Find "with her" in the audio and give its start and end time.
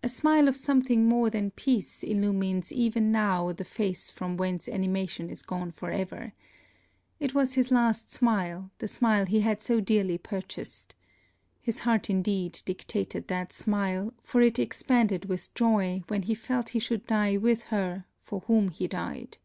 17.36-18.04